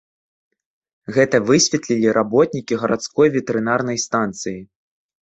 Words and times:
Гэта 1.17 1.41
высветлілі 1.49 2.09
работнікі 2.17 2.73
гарадской 2.83 3.27
ветэрынарнай 3.35 3.97
станцыі. 4.07 4.55